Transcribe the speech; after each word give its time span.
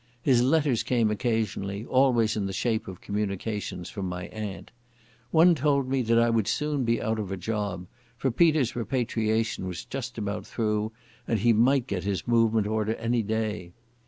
His 0.23 0.41
letters 0.41 0.81
came 0.81 1.11
occasionally, 1.11 1.85
always 1.85 2.35
in 2.35 2.47
the 2.47 2.53
shape 2.53 2.87
of 2.87 3.01
communications 3.01 3.87
from 3.91 4.09
my 4.09 4.25
aunt. 4.29 4.71
One 5.29 5.53
told 5.53 5.87
me 5.87 6.01
that 6.01 6.17
I 6.17 6.27
would 6.27 6.47
soon 6.47 6.83
be 6.83 6.99
out 6.99 7.19
of 7.19 7.31
a 7.31 7.37
job, 7.37 7.85
for 8.17 8.31
Peter's 8.31 8.75
repatriation 8.75 9.67
was 9.67 9.85
just 9.85 10.17
about 10.17 10.47
through, 10.47 10.91
and 11.27 11.37
he 11.37 11.53
might 11.53 11.85
get 11.85 12.03
his 12.03 12.27
movement 12.27 12.65
order 12.65 12.95
any 12.95 13.21
day. 13.21 13.73